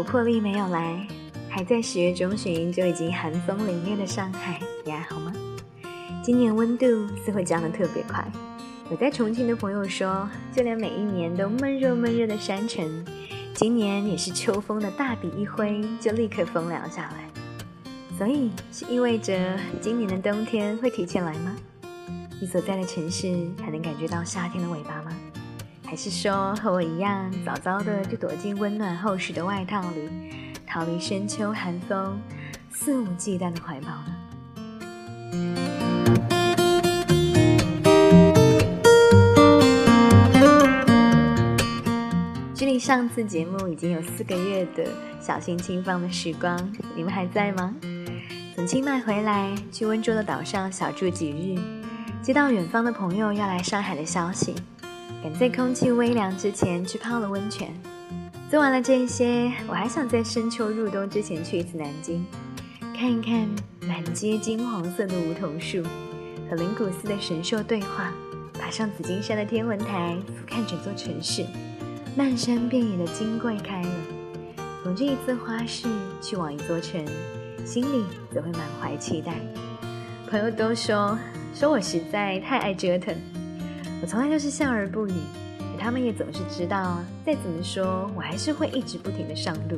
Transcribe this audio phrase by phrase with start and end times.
[0.00, 1.06] 秋老虎破例没有来，
[1.50, 5.30] 还在十月中旬就已经寒风凛冽的上海，你还好吗？
[6.24, 6.86] 今年温度
[7.22, 8.26] 似乎降得特别快。
[8.90, 13.04] 有在重庆的朋友说，就连每一年都闷热闷热的山城，
[13.52, 17.28] 今年也是秋风的大笔一挥，就立刻风凉下来。
[18.16, 21.54] 所以是意味着今年的冬天会提前来吗？
[22.40, 23.28] 你所在的城市
[23.62, 25.12] 还能感觉到夏天的尾巴吗？
[25.90, 30.08] 还是说和我一样，早早的就躲进温暖厚实的外套里，
[30.64, 32.16] 逃离深秋寒风，
[32.70, 34.14] 肆无忌惮的怀抱呢？
[42.54, 44.86] 距离上次节目已经有四个月的
[45.20, 46.56] 小心轻放的时光，
[46.94, 47.74] 你们还在吗？
[48.54, 51.60] 从清迈回来，去温州的岛上小住几日，
[52.22, 54.54] 接到远方的朋友要来上海的消息。
[55.22, 57.68] 赶在空气微凉之前去泡了温泉，
[58.50, 62.24] 做完了这些，我还想在深秋入冬之前去一次南京，
[62.96, 63.46] 看一看
[63.86, 65.82] 满街金黄色的梧桐树，
[66.48, 68.10] 和灵谷寺的神兽对话，
[68.58, 71.44] 爬上紫金山的天文台，俯瞰整座城市，
[72.16, 73.90] 漫山遍野的金桂开了。
[74.82, 75.86] 从这一次花市
[76.22, 77.04] 去往一座城，
[77.66, 79.34] 心里则会满怀期待。
[80.30, 81.18] 朋友都说
[81.54, 83.14] 说我实在太爱折腾。
[84.02, 85.12] 我从来就是笑而不语，
[85.58, 89.76] 可他们也总是知道，再怎么说，我还是会一直不停的上路，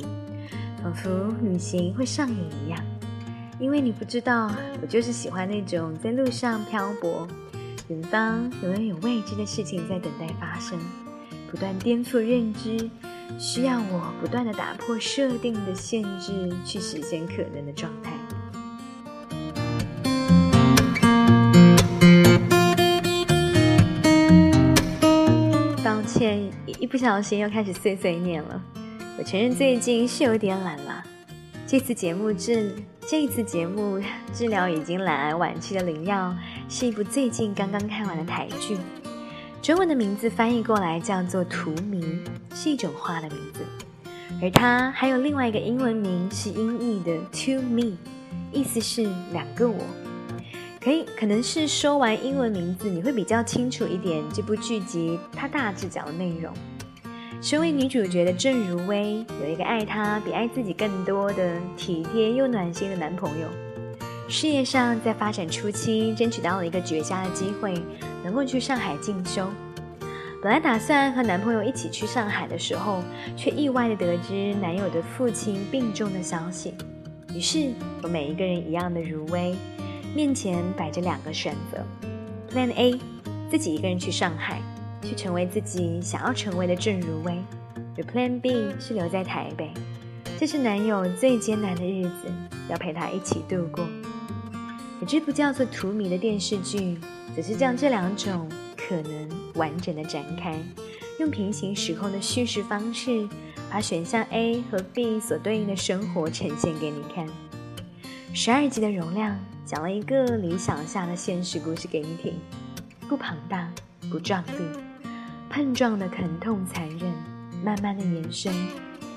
[0.81, 1.09] 仿佛
[1.41, 2.79] 旅行会上瘾一样。
[3.59, 4.49] 因为你不知道，
[4.81, 7.27] 我就是喜欢那种在路上漂泊，
[7.89, 10.79] 远方永远有未知的事情在等待发生，
[11.51, 12.89] 不断颠覆认知，
[13.37, 18.13] 需要我不断的打破设定的限制，去实现可能的状态。
[26.79, 28.61] 一不小心又开始碎碎念了。
[29.17, 31.03] 我承认最近是有点懒了。
[31.65, 32.75] 这次节目治
[33.07, 34.01] 这次节目
[34.33, 36.35] 治疗已经懒癌晚期的灵药，
[36.69, 38.77] 是一部最近刚刚看完的台剧。
[39.61, 42.01] 中文的名字翻译过来叫做《荼蘼》，
[42.53, 43.61] 是一种花的名字。
[44.41, 47.95] 而它还有另外一个英文名是音译的 “to me”，
[48.51, 49.79] 意思是两个我。
[50.83, 56.53] 可以，可能是说完英文名字，你会比较清楚一点这部剧集它大致讲的内容。
[57.41, 63.47] 身为女主角的郑如薇，有一个爱她比爱自己更多的体贴又暖心的男朋友。
[64.27, 67.81] 事业上在发展初期，争取到了一个绝佳的机会，
[68.21, 69.47] 能够去上海进修。
[70.41, 73.01] 本来打算和男朋友一起去上海的时候，
[73.37, 76.73] 却意外的得知男友的父亲病重的消息。
[77.33, 77.69] 于是，
[78.01, 79.55] 和每一个人一样的如薇。
[80.15, 81.83] 面前摆着两个选择
[82.51, 82.99] ：Plan A，
[83.49, 84.61] 自己一个人去上海，
[85.01, 87.33] 去成为自己想要成为的郑如薇；
[87.97, 89.71] 而 Plan B 是留在台北，
[90.39, 92.31] 这是男友最艰难的日子，
[92.69, 93.83] 要陪他一起度过。
[95.01, 96.99] 而这部叫做《荼蘼》的电视剧，
[97.35, 98.47] 则是将这两种
[98.77, 100.55] 可能完整的展开，
[101.19, 103.27] 用平行时空的叙事方式，
[103.71, 107.27] 把选项 A 和 B 所对应的生活呈现给你看。
[108.35, 109.37] 十二集的容量。
[109.63, 112.33] 讲了一个理想下的现实故事给你听，
[113.07, 113.71] 不庞大，
[114.11, 114.79] 不壮丽，
[115.49, 117.13] 碰撞的疼痛残忍，
[117.63, 118.53] 慢慢的延伸，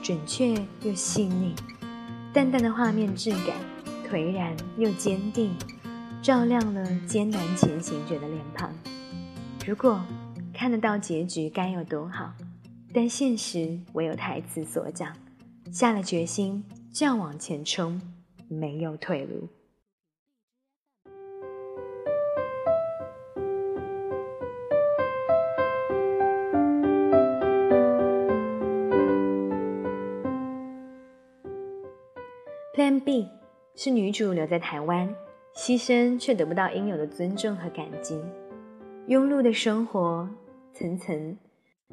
[0.03, 1.55] 准确又细腻，
[2.33, 3.57] 淡淡的画面质感，
[4.09, 5.51] 颓然又坚定，
[6.23, 8.71] 照亮了艰难前行者的脸庞。
[9.67, 10.01] 如果
[10.55, 12.33] 看得到结局该有多好，
[12.95, 15.13] 但现实唯有台词所讲，
[15.73, 18.01] 下了决心就要往前冲，
[18.49, 19.49] 没有退路。
[32.75, 33.27] Plan B
[33.75, 35.09] 是女主留在台湾，
[35.55, 38.23] 牺牲却得不到应有的尊重和感激。
[39.09, 40.29] 庸碌的生活，
[40.75, 41.39] 层层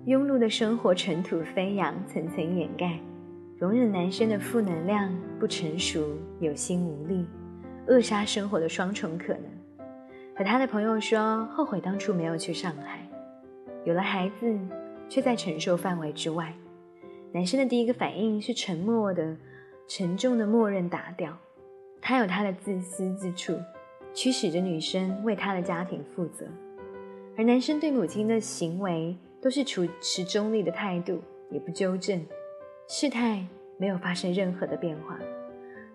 [0.05, 2.99] 庸碌的生活，尘土飞扬，层层掩盖，
[3.63, 7.25] 容忍男生的负能量，不成熟，有心无力，
[7.87, 9.43] 扼杀生活的双重可能。
[10.35, 13.07] 和他的朋友说，后悔当初没有去上海，
[13.85, 14.59] 有了孩子，
[15.07, 16.53] 却在承受范围之外。
[17.31, 19.37] 男生的第一个反应是沉默的。
[19.87, 21.37] 沉重的默认打掉，
[22.01, 23.57] 他有他的自私之处，
[24.13, 26.45] 驱使着女生为他的家庭负责，
[27.37, 32.25] 而男生对母亲的行为都是处持中立的态度，也不纠正，
[32.87, 33.45] 事态
[33.77, 35.17] 没有发生任何的变化。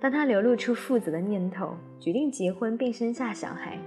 [0.01, 3.79] 当他流露出负责的念头，决定结婚并生下小孩，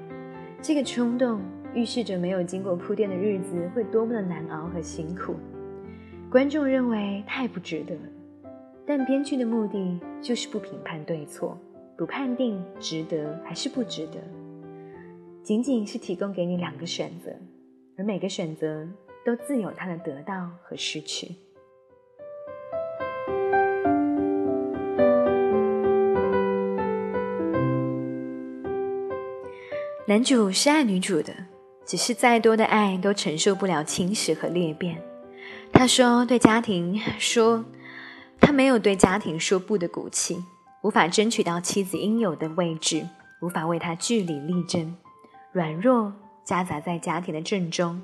[0.62, 1.42] 这个冲动
[1.74, 5.36] 预示着没有经过铺垫的日子会多么的难熬和辛苦。
[6.30, 7.96] 观众认为太不值得。
[8.86, 11.58] 但编剧的目的就是不评判对错，
[11.98, 14.20] 不判定值得还是不值得，
[15.44, 17.32] 仅仅是提供给你两个选择，
[17.96, 18.86] 而每个选择
[19.24, 21.36] 都自有它的得到和失去。
[30.12, 31.34] 男主是爱女主的，
[31.86, 35.02] 只是再多的爱都承受不了侵蚀和裂变。
[35.72, 37.64] 他说：“对家庭说，
[38.38, 40.44] 他没有对家庭说不的骨气，
[40.82, 43.08] 无法争取到妻子应有的位置，
[43.42, 44.94] 无法为他据理力争，
[45.54, 46.12] 软弱
[46.44, 48.02] 夹杂在家庭的正中，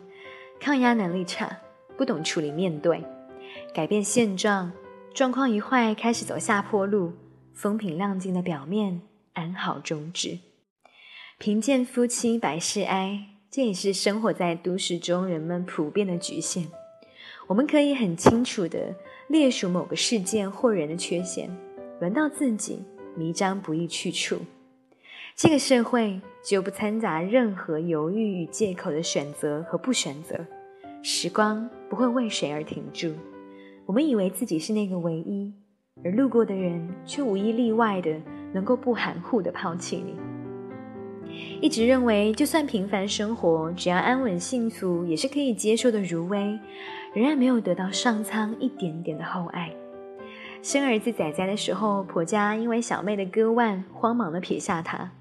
[0.62, 1.58] 抗压能力差，
[1.98, 3.04] 不懂处理面对，
[3.74, 4.72] 改变现状，
[5.14, 7.12] 状况一坏开始走下坡路，
[7.54, 9.02] 风平浪静的表面
[9.34, 10.40] 安好终止。”
[11.40, 16.66] 贫贱夫妻百事哀，这也是生活在都市中人们普遍的局限。
[17.46, 18.96] 我们可以很清楚地
[19.28, 21.56] 列数某个事件或人的缺陷，
[22.00, 22.84] 轮到自己，
[23.16, 24.40] 迷障不易去除。
[25.36, 30.44] 这个社会就不掺杂任何犹豫与借口的选择和不选择，
[31.04, 33.14] 时光不会为谁而停住。
[33.86, 35.54] 我们以为自己是那个唯一，
[36.04, 38.20] 而路过的人却无一例外的
[38.52, 40.16] 能够不含糊的抛弃你。
[41.62, 46.02] 一直认为，就算平凡生活，只要安稳幸福，也是可以接受的。
[46.02, 46.60] 如薇，
[47.14, 49.72] 仍然没有得到上苍一点点的厚爱。
[50.62, 55.12] 生儿子仔仔的时候，婆家因为小妹的割腕，慌忙的撇下她。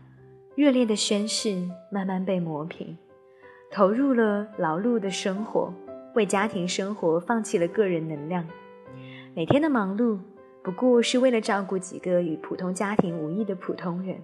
[0.54, 2.96] 热烈的宣誓慢慢被磨平，
[3.70, 5.72] 投入了劳碌的生活，
[6.14, 8.46] 为家庭生活放弃了个人能量。
[9.34, 10.18] 每天的忙碌，
[10.62, 14.16] 不过是为了照顾几个与普通家庭无异的普通人。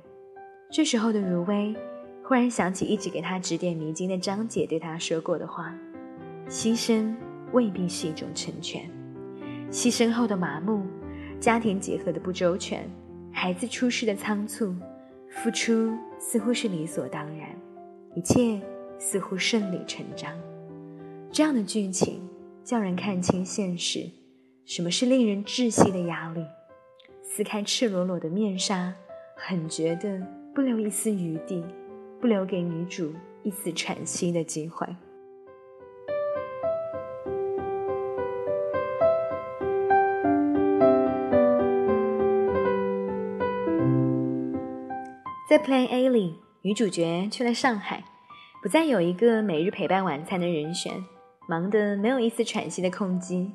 [0.73, 1.77] 这时候的如薇，
[2.25, 5.75] 忽然想起一直给她指点迷津的张姐对她说过的话：
[6.49, 7.15] 牺牲
[7.53, 8.91] 未必是一种成全，
[9.71, 10.87] 牺牲后的麻木，
[11.39, 12.89] 家庭结合的不周全，
[13.31, 14.75] 孩子出世的仓促，
[15.29, 17.51] 付出似乎是理所当然，
[18.17, 18.59] 一切
[18.99, 20.33] 似乎顺理成章。
[21.31, 22.27] 这样的剧情
[22.65, 24.11] 叫人看清现实，
[24.65, 26.43] 什么是令人窒息的压力？
[27.23, 28.95] 撕开赤裸裸的面纱，
[29.37, 30.42] 很觉得。
[30.55, 31.65] 不留一丝余地，
[32.21, 33.11] 不留给女主
[33.43, 34.87] 一丝喘息的机会。
[45.49, 48.05] 在 Plan A 里，女主角去了上海，
[48.63, 50.93] 不再有一个每日陪伴晚餐的人选，
[51.49, 53.53] 忙得没有一丝喘息的空隙。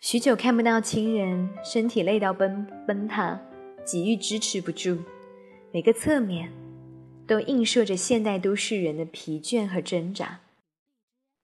[0.00, 3.40] 许久看不到亲人，身体累到奔奔塌，
[3.84, 4.98] 几欲支持不住。
[5.74, 6.52] 每个侧面，
[7.26, 10.38] 都映射着现代都市人的疲倦和挣扎。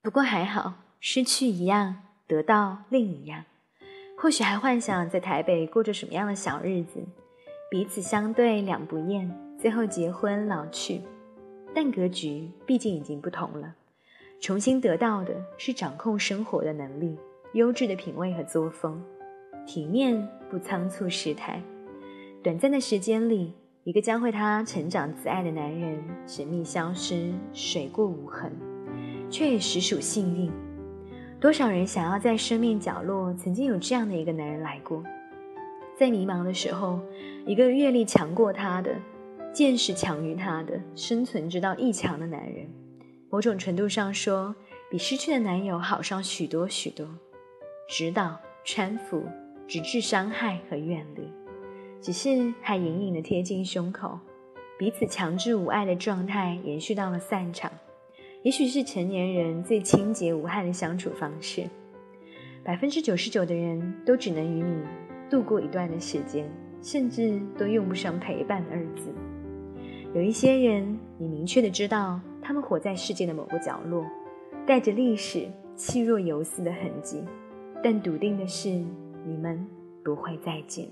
[0.02, 1.96] 不过还好，失去一样，
[2.28, 3.44] 得到另一样。
[4.16, 7.00] 或许还幻想在台北过着什么样的小日子，
[7.72, 11.00] 彼此相对两不厌，最后结婚老去。
[11.74, 13.74] 但格局毕竟已经不同了，
[14.40, 17.18] 重新得到的是掌控生活的能力、
[17.54, 19.04] 优质的品味和作风、
[19.66, 21.60] 体面不仓促失态。
[22.44, 23.54] 短暂的时间里。
[23.90, 28.52] 一个教会他成长自爱的男人神秘消失，水过无痕，
[29.28, 30.48] 却也实属幸运。
[31.40, 35.02] 多少人想要在生命角落曾经有这样的一个男人来过，
[35.98, 37.00] 在迷茫的时候，
[37.44, 38.94] 一个阅历强过他的、
[39.52, 42.68] 见识强于他的、生存之道亦强的男人，
[43.28, 44.54] 某种程度上说，
[44.88, 47.08] 比失去的男友好上许多许多。
[47.88, 49.24] 指导、搀扶，
[49.66, 51.39] 直至伤害和远离。
[52.00, 54.18] 只是还隐隐的贴近胸口，
[54.78, 57.70] 彼此强制无爱的状态延续到了散场。
[58.42, 61.68] 也许是成年人最清洁无害的相处方式。
[62.64, 64.82] 百分之九十九的人都只能与你
[65.28, 69.12] 度过一段的时间，甚至都用不上陪伴二字。
[70.14, 74.04] 有一些人，你明确的知道他们活在世界的某个角落，
[74.66, 77.22] 带着历史气若游丝的痕迹，
[77.84, 78.70] 但笃定的是，
[79.26, 79.66] 你们
[80.02, 80.88] 不会再见。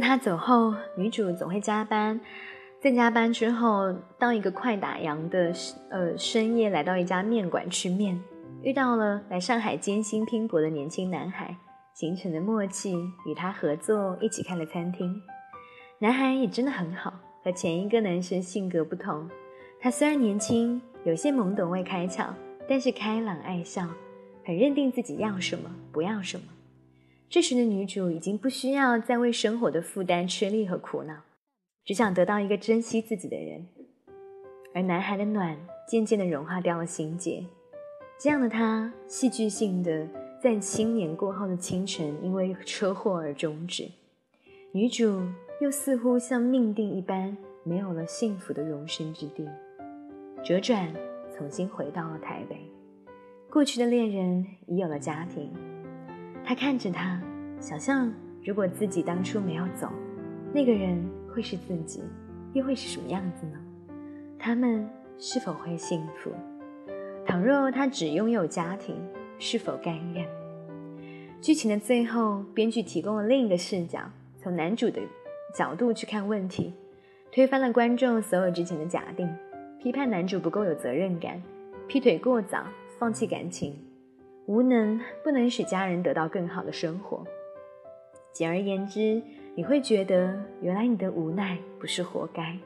[0.00, 2.20] 他走后，女主总会加班，
[2.80, 5.52] 在加班之后，到一个快打烊的
[5.90, 8.20] 呃深夜，来到一家面馆吃面，
[8.62, 11.56] 遇到了来上海艰辛拼搏的年轻男孩，
[11.94, 12.94] 形成了默契，
[13.26, 15.14] 与他合作一起开了餐厅。
[15.98, 17.12] 男孩也真的很好，
[17.44, 19.28] 和前一个男生性格不同，
[19.80, 22.28] 他虽然年轻，有些懵懂未开窍，
[22.68, 23.86] 但是开朗爱笑，
[24.44, 26.44] 很认定自己要什么，不要什么。
[27.30, 31.14] 这时的女主已经不需要再为生活的负担吃力和苦恼，
[31.84, 33.68] 只想得到一个珍惜自己的人。
[34.74, 35.56] 而男孩的暖
[35.88, 37.46] 渐渐地融化掉了心结，
[38.18, 40.08] 这样的他戏剧性的
[40.42, 43.88] 在新年过后的清晨因为车祸而终止，
[44.72, 45.22] 女主
[45.60, 49.48] 又似乎像命定一般没有了幸福的容身之地，
[50.44, 50.92] 折转
[51.32, 52.56] 重新回到了台北。
[53.48, 55.52] 过去的恋人已有了家庭，
[56.50, 57.22] 他看着他，
[57.60, 58.12] 想象
[58.44, 59.88] 如果自己当初没有走，
[60.52, 61.00] 那个人
[61.32, 62.02] 会是自己，
[62.52, 63.52] 又会是什么样子呢？
[64.36, 64.84] 他们
[65.16, 66.32] 是否会幸福？
[67.24, 68.96] 倘若他只拥有家庭，
[69.38, 70.26] 是否甘愿？
[71.40, 74.00] 剧情的最后，编剧提供了另一个视角，
[74.36, 75.00] 从男主的
[75.54, 76.74] 角度去看问题，
[77.30, 79.32] 推翻了观众所有之前的假定，
[79.80, 81.40] 批判男主不够有责任感，
[81.86, 82.66] 劈腿过早，
[82.98, 83.72] 放弃感情，
[84.50, 87.24] 无能不能使家人得到更好的生活。
[88.32, 89.22] 简而言之，
[89.54, 92.58] 你会觉得，原来你的无奈不是活该。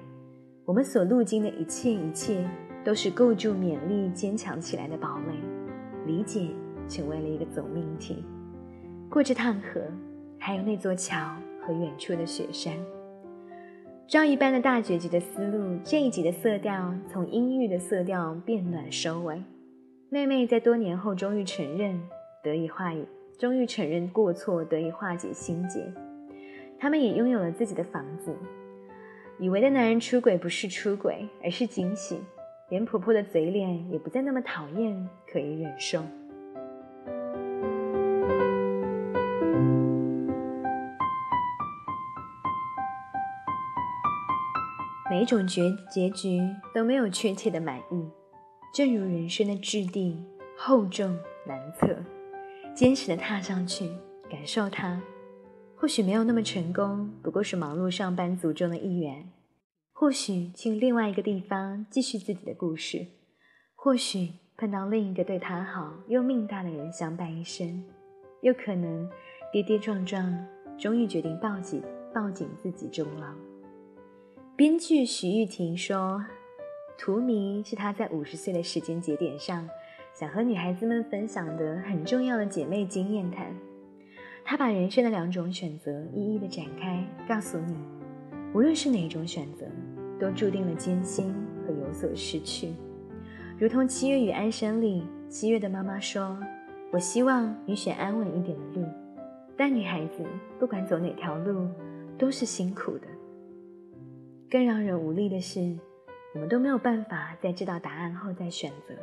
[0.65, 2.43] 我们所路经的一切一切，
[2.83, 5.35] 都是构筑勉励坚强起来的堡垒。
[6.07, 6.49] 理解
[6.89, 8.25] 成为了一个总命题。
[9.11, 9.83] 过着趟河，
[10.39, 12.73] 还有那座桥和远处的雪山。
[14.09, 19.43] 照一般的大结局的思路，这一集的色调从阴郁的色调变暖收尾。
[20.15, 22.01] 妹妹在多年后终于承认，
[22.41, 22.93] 得以化，
[23.37, 25.93] 终于承认过错，得以化解心结。
[26.79, 28.33] 他们也拥有了自己的房子。
[29.41, 32.21] 以为的男人出轨不是出轨，而是惊喜，
[32.69, 36.01] 连婆婆的嘴脸也不再那么讨厌，可以忍受。
[45.11, 46.39] 每一种结结局
[46.73, 48.09] 都没有确切的满意，
[48.75, 50.21] 正如人生的质地
[50.59, 51.17] 厚重
[51.47, 51.97] 难测，
[52.75, 53.89] 坚实的踏上去，
[54.29, 55.01] 感受它。
[55.77, 59.27] 或许没有那么成功，不过是忙碌上班族中的一员；
[59.93, 63.07] 或许去另外一个地方继续自己的故事；
[63.77, 67.81] 或许碰到另一个对他好又命大的人相伴一生；
[68.43, 69.09] 又可能
[69.53, 71.81] 跌跌撞撞，终于决定抱紧
[72.13, 73.29] 抱紧自己终老。
[74.57, 76.25] 编剧徐玉婷说
[77.05, 79.69] ：“荼蘼是她在五十岁的时间节点上，
[80.15, 83.55] 想和女孩子们分享的很重要的姐妹经验谈。”
[84.43, 87.77] 他把人生的两种选择一一的展开，告诉你，
[88.55, 89.67] 无论是哪一种选择，
[90.19, 91.35] 都注定了艰辛
[91.67, 92.73] 和有所失去。
[93.59, 96.39] 如同《七月与安生》里，七月的妈妈说
[96.91, 98.87] ：“我希望你选安稳一点的路。”
[99.59, 100.25] 但女孩子
[100.59, 101.69] 不管走哪条路，
[102.17, 103.07] 都是辛苦的。
[104.49, 105.77] 更让人无力的是，
[106.35, 108.95] 我们都没有办法在知道答案后再选择，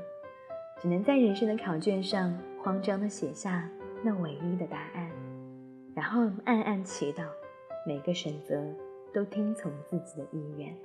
[0.82, 3.70] 只能在人生的考卷上慌张的写下
[4.04, 5.10] 那唯一的答案。
[5.96, 7.24] 然后暗暗祈祷，
[7.88, 8.62] 每个选择
[9.14, 10.76] 都听从自己的意愿。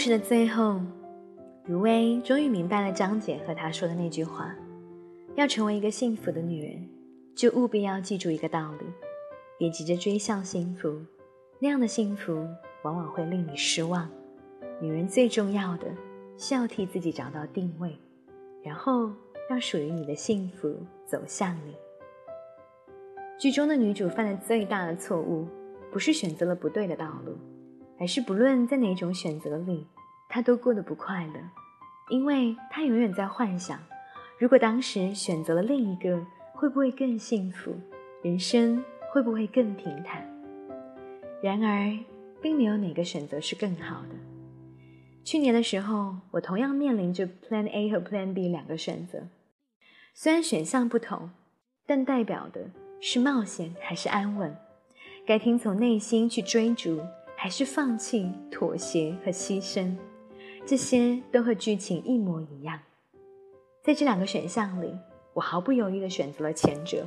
[0.00, 0.80] 故事的最后，
[1.66, 4.56] 如薇终于明白了张姐和她说的那句话：
[5.34, 6.88] 要成为一个幸福的女人。
[7.36, 8.86] 就务必要记住一个道理：
[9.58, 11.04] 别急着追向幸福，
[11.58, 12.48] 那样的幸福
[12.82, 14.08] 往往会令你失望。
[14.80, 15.94] 女人最重要的
[16.38, 17.94] 是要替自己找到定位，
[18.62, 19.10] 然后
[19.50, 21.74] 让属于你的幸福走向你。
[23.38, 25.46] 剧中的女主犯了最大的错误，
[25.92, 27.36] 不是选择了不对的道路，
[28.00, 29.86] 而是不论在哪种选择里，
[30.28, 31.34] 他都过得不快乐，
[32.08, 33.78] 因为他永远在幻想，
[34.38, 36.26] 如果当时选择了另一个。
[36.52, 37.74] 会不会更幸福？
[38.22, 40.28] 人生会不会更平坦？
[41.42, 41.98] 然而，
[42.42, 44.08] 并没有哪个选择是更好的。
[45.24, 49.28] 去年的时候，我同样面临着 Plan A 和 Plan B 两个选择。
[50.12, 51.30] 虽然选项不同，
[51.86, 52.68] 但代表的
[53.00, 54.54] 是冒险还是安稳？
[55.26, 57.00] 该听从内心去追逐，
[57.42, 59.96] 还是放弃、妥协和牺牲？
[60.66, 62.78] 这些都和剧情一模一样。
[63.82, 64.94] 在这两个选项里。
[65.32, 67.06] 我毫不犹豫地选择了前者，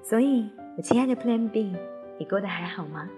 [0.00, 1.74] 所以，我亲爱的 Plan B，
[2.16, 3.10] 你过得还好吗？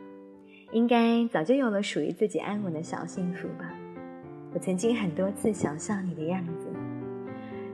[0.73, 3.73] 应该早就有了属于自己安稳的小幸福吧。
[4.55, 6.67] 我曾经很多次想象你的样子，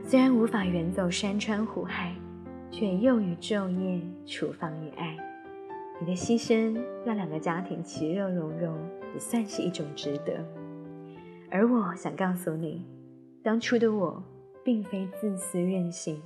[0.02, 2.12] 虽然无法远走山川湖海，
[2.68, 5.16] 却又与昼夜厨房与爱。
[6.00, 8.74] 你的牺牲让两个家庭其乐融融，
[9.12, 10.42] 也算是一种值得。
[11.50, 12.86] 而我想告诉你，
[13.42, 14.22] 当初的我
[14.64, 16.22] 并非自私任性。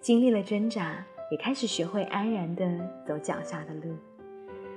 [0.00, 2.64] 经历了挣扎，也开始学会安然地
[3.06, 3.94] 走脚下的路。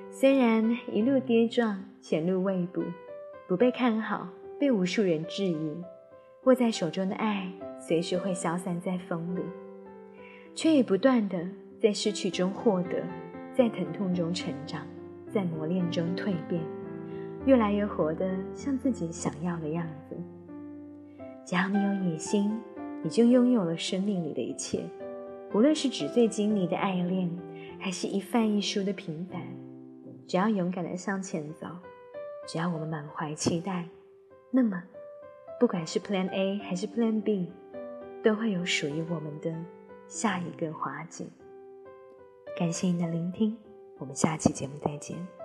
[0.10, 2.84] 虽然一路跌撞，前路未卜，
[3.48, 4.28] 不被看好，
[4.60, 5.78] 被无数人质疑，
[6.44, 7.50] 握在手中的爱
[7.80, 9.42] 随时会消散在风里，
[10.54, 11.48] 却也不断的
[11.80, 13.04] 在失去中获得，
[13.62, 14.88] 在疼痛中成长，
[15.30, 16.60] 在磨练中蜕变，
[17.46, 20.18] 越来越活得像自己想要的样子。
[21.46, 22.60] 只要你有野心，
[23.04, 24.84] 你就拥有了生命里的一切，
[25.54, 27.30] 无论是纸醉金迷的爱恋，
[27.78, 29.40] 还是一饭一书的平凡。
[30.26, 31.68] 只要勇敢的向前走，
[32.48, 33.86] 只要我们满怀期待，
[34.50, 34.82] 那么，
[35.60, 37.52] 不管是 Plan A 还是 Plan B，
[38.24, 39.54] 都会有属于我们的
[40.08, 41.30] 下一个华景。
[42.56, 43.58] 感谢您的聆听，
[43.98, 45.41] 我们下期节目再见。